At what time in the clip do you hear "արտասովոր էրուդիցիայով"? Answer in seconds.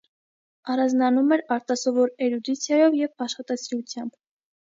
1.57-2.97